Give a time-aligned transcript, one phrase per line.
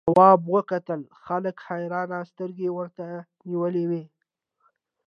[0.07, 3.05] تواب وکتل خلکو حیرانې سترګې ورته
[3.49, 4.03] نیولې وې.